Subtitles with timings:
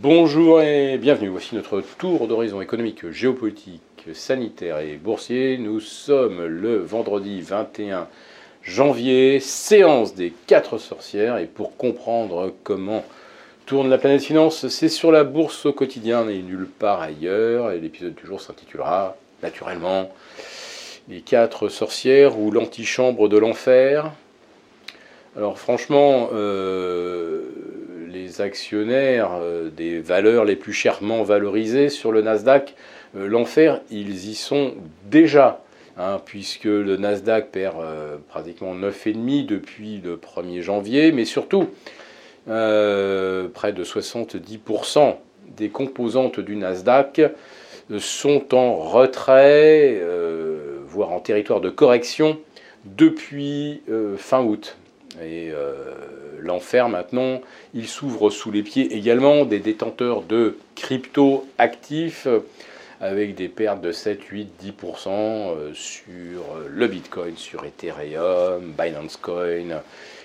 [0.00, 1.26] Bonjour et bienvenue.
[1.26, 3.82] Voici notre tour d'horizon économique, géopolitique,
[4.12, 5.58] sanitaire et boursier.
[5.58, 8.06] Nous sommes le vendredi 21
[8.62, 11.38] janvier, séance des quatre sorcières.
[11.38, 13.04] Et pour comprendre comment
[13.66, 17.72] tourne la planète finance, c'est sur la bourse au quotidien et nulle part ailleurs.
[17.72, 20.12] Et l'épisode du jour s'intitulera naturellement
[21.08, 24.12] Les quatre sorcières ou l'antichambre de l'enfer.
[25.36, 27.42] Alors franchement, euh,
[28.40, 32.74] actionnaires euh, des valeurs les plus chèrement valorisées sur le Nasdaq,
[33.16, 35.62] euh, l'enfer, ils y sont déjà.
[36.00, 41.68] Hein, puisque le Nasdaq perd euh, pratiquement 9,5 depuis le 1er janvier, mais surtout,
[42.46, 42.52] près
[43.72, 45.16] de 70%
[45.56, 47.20] des composantes du Nasdaq
[47.98, 50.00] sont en retrait,
[50.86, 52.38] voire en territoire de correction,
[52.86, 53.82] depuis
[54.16, 54.78] fin août.
[55.22, 55.52] Et
[56.48, 57.40] l'enfer maintenant,
[57.74, 62.26] il s'ouvre sous les pieds également des détenteurs de crypto actifs
[63.00, 64.48] avec des pertes de 7, 8,
[64.82, 69.80] 10% sur le Bitcoin, sur Ethereum, Binance Coin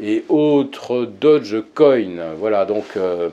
[0.00, 2.34] et autres Dogecoin.
[2.38, 3.30] Voilà, donc euh,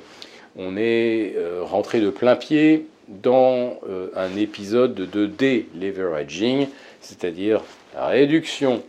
[0.55, 6.67] on est euh, rentré de plein pied dans euh, un épisode de deleveraging,
[7.01, 7.61] c'est-à-dire
[7.95, 8.83] la réduction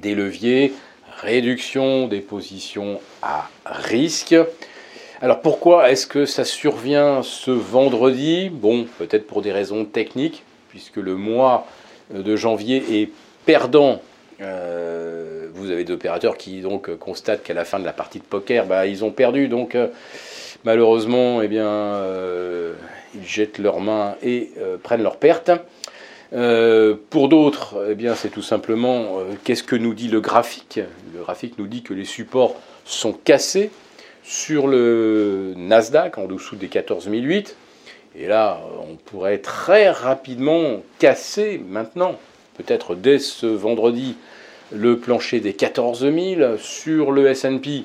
[0.00, 0.72] des leviers
[1.20, 4.36] réduction des positions à risque.
[5.22, 8.50] Alors pourquoi est-ce que ça survient ce vendredi?
[8.50, 11.66] Bon, peut-être pour des raisons techniques, puisque le mois
[12.12, 13.10] de janvier est
[13.46, 14.02] perdant.
[14.42, 18.24] Euh, vous avez des opérateurs qui donc constatent qu'à la fin de la partie de
[18.24, 19.48] poker, bah, ils ont perdu.
[19.48, 19.88] Donc euh,
[20.64, 22.74] malheureusement, eh bien, euh,
[23.14, 24.50] ils jettent leurs mains et
[24.82, 25.50] prennent leurs pertes.
[26.30, 30.80] Pour d'autres, eh c'est tout simplement qu'est-ce que nous dit le graphique?
[31.16, 33.70] Le graphique nous dit que les supports sont cassés
[34.22, 37.56] sur le Nasdaq en dessous des 14 008.
[38.16, 42.16] Et là, on pourrait très rapidement casser maintenant,
[42.58, 44.16] peut-être dès ce vendredi,
[44.72, 47.84] le plancher des 14 000 sur le S&P.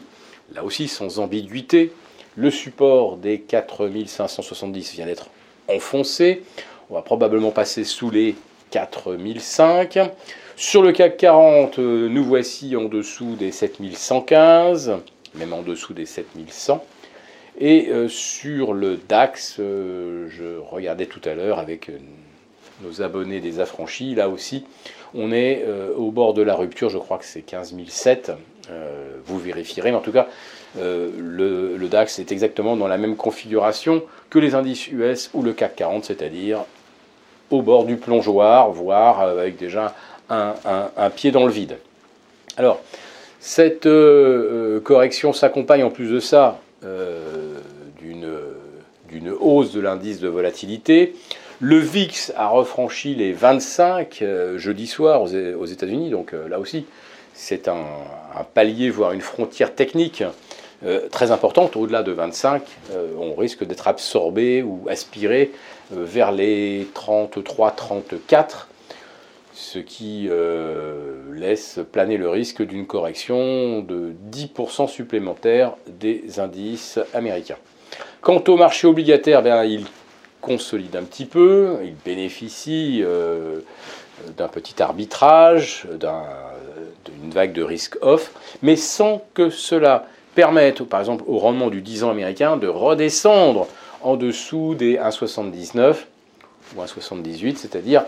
[0.53, 1.93] Là aussi, sans ambiguïté,
[2.35, 5.29] le support des 4 570 vient d'être
[5.69, 6.43] enfoncé.
[6.89, 8.35] On va probablement passer sous les
[8.71, 9.99] 4005.
[10.61, 14.93] Sur le CAC 40, euh, nous voici en dessous des 7115,
[15.33, 16.85] même en dessous des 7100.
[17.59, 21.89] Et euh, sur le DAX, euh, je regardais tout à l'heure avec
[22.83, 24.63] nos abonnés des affranchis, là aussi,
[25.15, 25.65] on est
[25.97, 28.31] au bord de la rupture, je crois que c'est 15007,
[29.25, 30.27] vous vérifierez, mais en tout cas,
[30.77, 35.53] le, le, DAX est exactement dans la même configuration que les indices US ou le
[35.53, 36.65] CAC 40, c'est-à-dire
[37.51, 39.93] au bord du plongeoir, voire avec déjà
[40.31, 41.77] un, pied dans le vide.
[42.57, 42.81] Alors,
[43.39, 47.55] cette euh, euh, correction s'accompagne en plus de ça euh,
[47.99, 51.15] d'une hausse de l'indice de volatilité.
[51.59, 54.23] Le VIX a refranchi les 25
[54.55, 56.87] jeudi soir aux, États-Unis, donc là aussi,
[57.35, 57.85] c'est un,
[58.55, 60.23] palier, voire une frontière technique
[61.11, 65.51] très importante, au-delà de 25, euh, on risque d'être absorbé ou aspiré
[65.91, 68.67] vers les 33-34,
[69.61, 70.29] ce qui
[71.31, 77.57] laisse planer le risque d'une correction de 10% supplémentaire des indices américains.
[78.21, 79.85] Quant au marché obligataire, ben, il
[80.41, 83.03] consolide un petit peu, il bénéficie
[84.37, 85.87] d'un petit arbitrage,
[87.05, 91.81] d'une vague de risque off, mais sans que cela permettre, par exemple, au rendement du
[91.81, 93.67] 10 ans américain de redescendre
[94.01, 95.97] en dessous des 1,79
[96.75, 98.03] ou 1,78, c'est-à-dire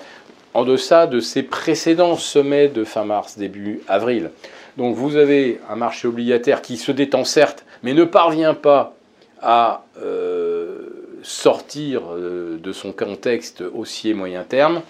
[0.53, 4.31] en deçà de ses précédents sommets de fin mars, début avril.
[4.77, 8.95] Donc vous avez un marché obligataire qui se détend certes, mais ne parvient pas
[9.41, 14.81] à euh, sortir euh, de son contexte haussier moyen terme,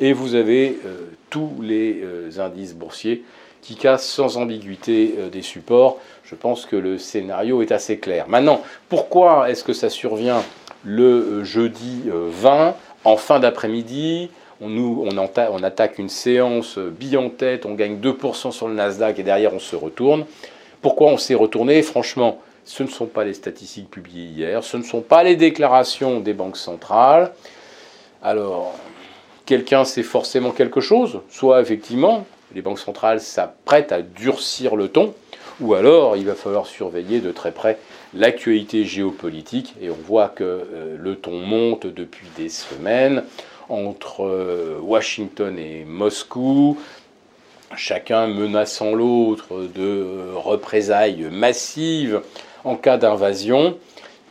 [0.00, 0.96] et vous avez euh,
[1.30, 2.04] tous les
[2.38, 3.24] indices boursiers
[3.62, 5.98] qui cassent sans ambiguïté des supports.
[6.22, 8.26] Je pense que le scénario est assez clair.
[8.28, 10.42] Maintenant, pourquoi est-ce que ça survient
[10.86, 12.70] le jeudi 20 euh,
[13.04, 14.30] en fin d'après-midi
[14.60, 19.22] on, attaque une séance euh, bille en tête, on gagne 2% sur le Nasdaq et
[19.22, 20.24] derrière on se retourne.
[20.80, 21.82] Pourquoi on s'est retourné?
[21.82, 26.20] Franchement, ce ne sont pas les statistiques publiées hier, ce ne sont pas les déclarations
[26.20, 27.32] des banques centrales.
[28.22, 28.74] Alors,
[29.44, 35.14] quelqu'un sait forcément quelque chose, soit effectivement, les banques centrales s'apprêtent à durcir le ton,
[35.60, 37.78] ou alors il va falloir surveiller de très près
[38.14, 43.22] l'actualité géopolitique, et on voit que euh, le ton monte depuis des semaines
[43.68, 46.78] entre euh, Washington et Moscou,
[47.76, 52.20] chacun menaçant l'autre de représailles massives
[52.64, 53.76] en cas d'invasion.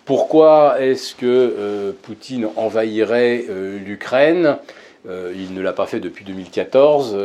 [0.05, 3.45] Pourquoi est-ce que Poutine envahirait
[3.83, 4.57] l'Ukraine?
[5.05, 7.17] Il ne l'a pas fait depuis 2014.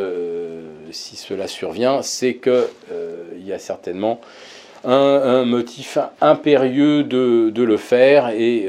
[0.91, 4.21] si cela survient, c'est qu'il y a certainement
[4.85, 8.67] un, motif impérieux de, le faire et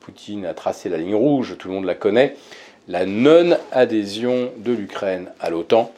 [0.00, 2.36] Poutine a tracé la ligne rouge, tout le monde la connaît,
[2.88, 5.92] la non-adhésion de l'Ukraine à l'OTAN.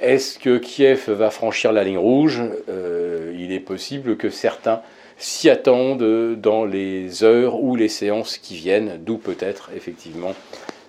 [0.00, 2.42] Est-ce que Kiev va franchir la ligne rouge?
[2.68, 4.82] Euh, Il est possible que certains
[5.16, 10.34] s'y attendent dans les heures ou les séances qui viennent, d'où peut-être effectivement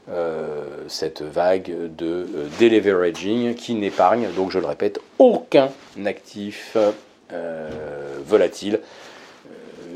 [0.10, 5.69] euh, cette vague de euh, deleveraging qui n'épargne, donc je le répète, aucun
[6.06, 6.78] actif
[8.28, 8.80] volatile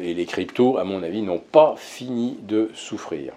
[0.02, 3.34] et les cryptos, à mon avis, n'ont pas fini de souffrir.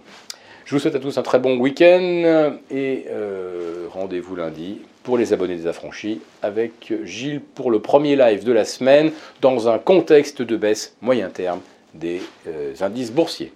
[0.64, 5.32] Je vous souhaite à tous un très bon week-end et euh, rendez-vous lundi pour les
[5.32, 9.10] abonnés des affranchis avec Gilles pour le premier live de la semaine
[9.40, 11.60] dans un contexte de baisse moyen terme
[11.94, 13.52] des euh, indices boursiers.